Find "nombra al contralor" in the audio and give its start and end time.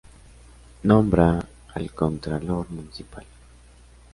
0.91-2.71